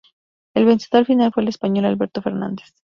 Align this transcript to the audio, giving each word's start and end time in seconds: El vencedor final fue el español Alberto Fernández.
El 0.55 0.65
vencedor 0.65 1.05
final 1.05 1.31
fue 1.31 1.43
el 1.43 1.49
español 1.49 1.85
Alberto 1.85 2.23
Fernández. 2.23 2.73